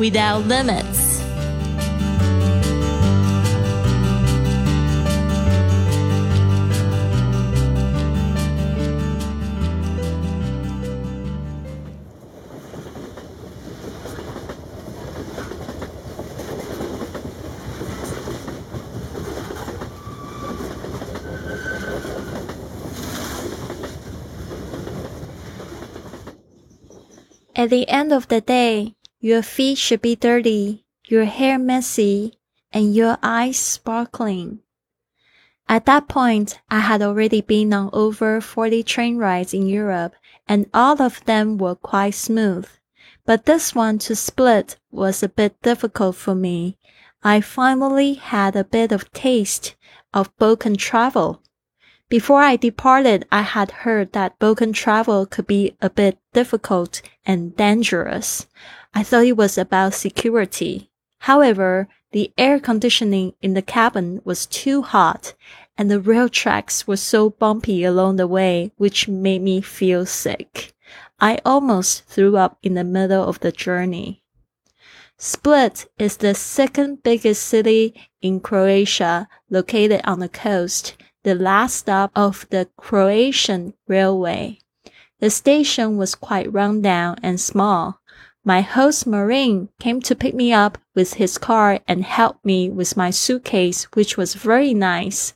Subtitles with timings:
[0.00, 1.20] without limits.
[27.54, 32.38] At the end of the day, your feet should be dirty, your hair messy,
[32.72, 34.60] and your eyes sparkling.
[35.68, 40.14] At that point, I had already been on over 40 train rides in Europe,
[40.48, 42.66] and all of them were quite smooth.
[43.24, 46.78] But this one to Split was a bit difficult for me.
[47.22, 49.76] I finally had a bit of taste
[50.14, 51.42] of Balkan travel.
[52.10, 57.56] Before I departed, I had heard that Balkan travel could be a bit difficult and
[57.56, 58.48] dangerous.
[58.92, 60.90] I thought it was about security.
[61.20, 65.34] However, the air conditioning in the cabin was too hot
[65.78, 70.74] and the rail tracks were so bumpy along the way, which made me feel sick.
[71.20, 74.24] I almost threw up in the middle of the journey.
[75.16, 82.10] Split is the second biggest city in Croatia located on the coast the last stop
[82.16, 84.58] of the Croatian railway.
[85.20, 88.00] The station was quite run down and small.
[88.44, 92.96] My host Marine came to pick me up with his car and helped me with
[92.96, 95.34] my suitcase, which was very nice.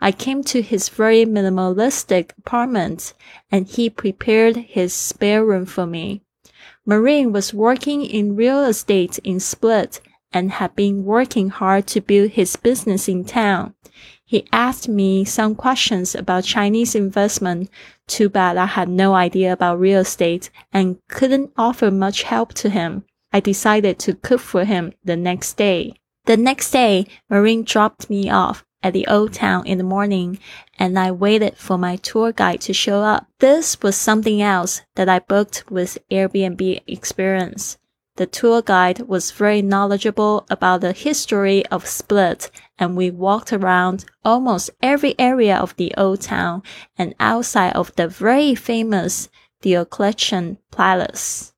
[0.00, 3.12] I came to his very minimalistic apartment
[3.50, 6.22] and he prepared his spare room for me.
[6.86, 10.00] Marine was working in real estate in Split
[10.32, 13.74] and had been working hard to build his business in town.
[14.28, 17.70] He asked me some questions about Chinese investment.
[18.08, 22.68] Too bad I had no idea about real estate and couldn't offer much help to
[22.68, 23.04] him.
[23.32, 25.94] I decided to cook for him the next day.
[26.24, 30.40] The next day, Marine dropped me off at the old town in the morning
[30.76, 33.28] and I waited for my tour guide to show up.
[33.38, 37.78] This was something else that I booked with Airbnb experience.
[38.16, 44.06] The tour guide was very knowledgeable about the history of Split and we walked around
[44.24, 46.62] almost every area of the old town
[46.96, 49.28] and outside of the very famous
[49.60, 51.52] Diocletian Palace.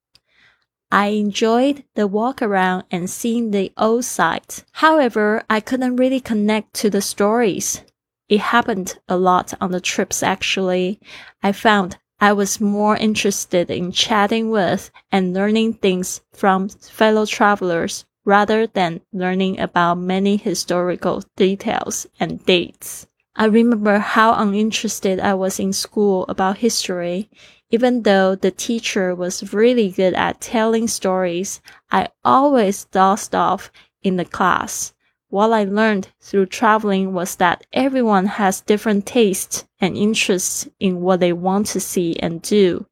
[0.91, 4.65] I enjoyed the walk around and seeing the old sites.
[4.73, 7.83] However, I couldn't really connect to the stories.
[8.29, 10.99] It happened a lot on the trips actually.
[11.43, 18.05] I found I was more interested in chatting with and learning things from fellow travelers
[18.25, 23.07] rather than learning about many historical details and dates.
[23.37, 27.31] I remember how uninterested I was in school about history.
[27.71, 33.71] Even though the teacher was really good at telling stories, I always dozed off
[34.03, 34.93] in the class.
[35.31, 41.21] What I learned through traveling was that everyone has different tastes and interests in what
[41.21, 42.87] they want to see and do.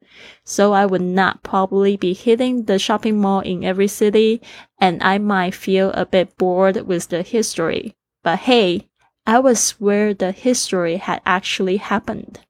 [0.44, 4.42] So I would not probably be hitting the shopping mall in every city
[4.78, 7.94] and I might feel a bit bored with the history.
[8.22, 8.88] But hey,
[9.26, 12.40] I was where the history had actually happened.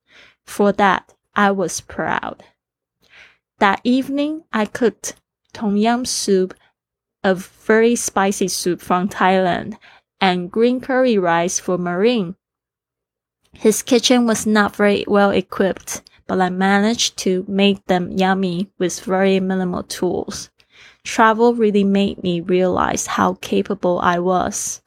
[0.45, 2.45] For that, I was proud.
[3.59, 5.15] That evening, I cooked
[5.53, 6.55] tom yum soup
[7.27, 9.77] a very spicy soup from Thailand,
[10.21, 12.37] and green curry rice for Marine.
[13.53, 19.01] His kitchen was not very well equipped, but I managed to make them yummy with
[19.01, 20.51] very minimal tools.
[21.03, 24.81] Travel really made me realize how capable I was.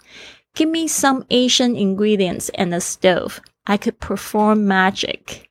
[0.56, 3.42] Give me some Asian ingredients and a stove.
[3.68, 5.49] I could perform magic.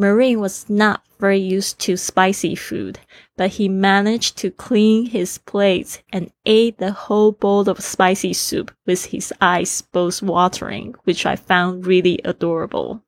[0.00, 3.00] Marine was not very used to spicy food,
[3.36, 8.70] but he managed to clean his plate and ate the whole bowl of spicy soup
[8.86, 13.02] with his eyes both watering, which I found really adorable.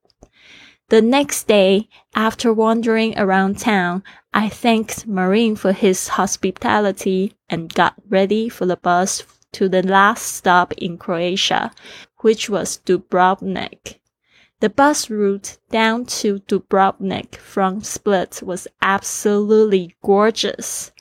[0.88, 4.02] The next day, after wandering around town,
[4.34, 9.22] I thanked Marine for his hospitality and got ready for the bus
[9.52, 11.70] to the last stop in Croatia,
[12.22, 14.00] which was Dubrovnik.
[14.60, 20.92] The bus route down to Dubrovnik from Split was absolutely gorgeous.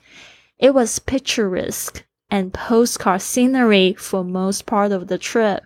[0.58, 5.62] It was picturesque and postcard scenery for most part of the trip.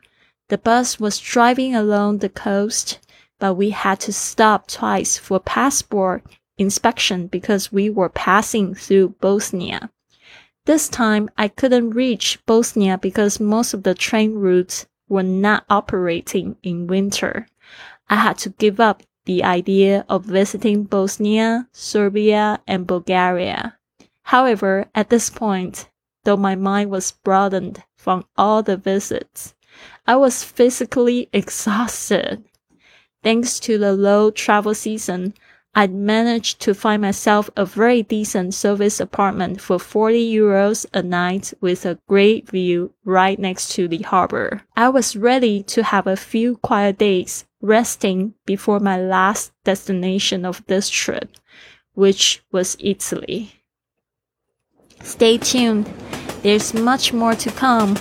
[0.48, 2.98] The bus was driving along the coast
[3.38, 6.24] but we had to stop twice for passport
[6.56, 9.90] inspection because we were passing through Bosnia.
[10.66, 16.56] This time I couldn't reach Bosnia because most of the train routes were not operating
[16.62, 17.46] in winter.
[18.08, 23.78] I had to give up the idea of visiting Bosnia, Serbia, and Bulgaria.
[24.22, 25.88] However, at this point,
[26.24, 29.54] though my mind was broadened from all the visits,
[30.06, 32.44] I was physically exhausted.
[33.22, 35.34] Thanks to the low travel season,
[35.76, 41.52] I managed to find myself a very decent service apartment for 40 euros a night
[41.60, 44.62] with a great view right next to the harbor.
[44.76, 50.64] I was ready to have a few quiet days resting before my last destination of
[50.66, 51.36] this trip,
[51.94, 53.52] which was Italy.
[55.02, 55.86] Stay tuned.
[56.42, 57.98] There's much more to come.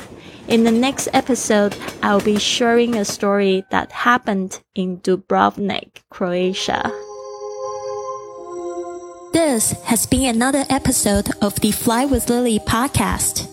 [0.48, 6.92] In the next episode, I'll be sharing a story that happened in Dubrovnik, Croatia.
[9.34, 13.48] This has been another episode of the Fly with Lily podcast.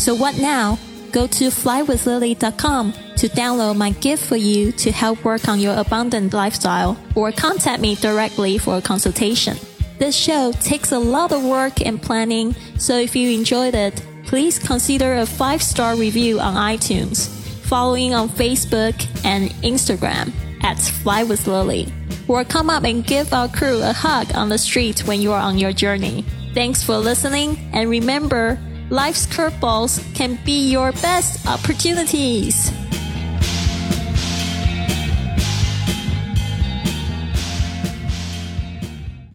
[0.00, 0.78] So what now?
[1.12, 6.32] Go to flywithlily.com to download my gift for you to help work on your abundant
[6.32, 9.58] lifestyle or contact me directly for a consultation.
[9.98, 14.58] This show takes a lot of work and planning, so if you enjoyed it, please
[14.58, 17.28] consider a five star review on iTunes,
[17.66, 18.94] following on Facebook
[19.26, 20.32] and Instagram
[20.64, 21.92] at Fly with Lily,
[22.30, 25.40] or come up and give our crew a hug on the street when you are
[25.40, 26.24] on your journey.
[26.54, 28.56] Thanks for listening, and remember,
[28.88, 32.70] life's curveballs can be your best opportunities.